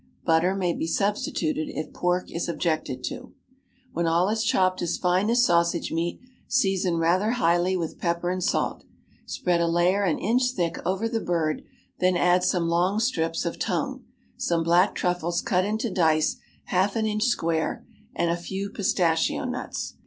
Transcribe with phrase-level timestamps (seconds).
[0.25, 3.35] (Butter may be substituted if pork is objected to).
[3.93, 8.43] When all is chopped as fine as sausage meat, season rather highly with pepper and
[8.43, 8.83] salt.
[9.27, 11.61] Spread a layer an inch thick over the bird;
[11.99, 14.03] then add some long strips of tongue,
[14.37, 19.97] some black truffles cut into dice half an inch square, and a few pistachio nuts.